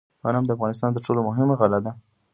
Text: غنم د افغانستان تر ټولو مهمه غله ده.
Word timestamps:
غنم 0.23 0.43
د 0.45 0.51
افغانستان 0.55 0.89
تر 0.95 1.01
ټولو 1.05 1.19
مهمه 1.27 1.53
غله 1.59 1.79
ده. 1.85 1.91